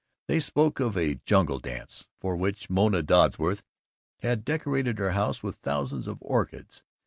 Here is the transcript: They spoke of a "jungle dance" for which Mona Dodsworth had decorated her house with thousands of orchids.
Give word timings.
They 0.27 0.39
spoke 0.39 0.79
of 0.79 0.97
a 0.97 1.19
"jungle 1.25 1.59
dance" 1.59 2.07
for 2.19 2.35
which 2.35 2.71
Mona 2.71 3.03
Dodsworth 3.03 3.61
had 4.21 4.43
decorated 4.43 4.97
her 4.97 5.11
house 5.11 5.43
with 5.43 5.57
thousands 5.57 6.07
of 6.07 6.17
orchids. 6.21 6.81